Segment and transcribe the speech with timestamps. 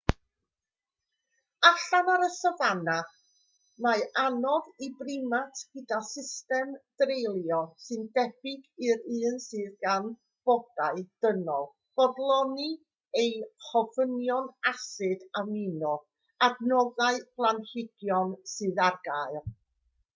[1.69, 2.93] allan ar y safana
[3.85, 10.09] mae'n anodd i brimat gyda system dreulio sy'n debyg i'r un sydd gan
[10.51, 11.69] bodau dynol
[12.01, 12.71] fodloni
[13.25, 13.29] ei
[13.83, 16.01] ofynion asid amino o
[16.49, 19.39] adnoddau planhigion sydd ar gael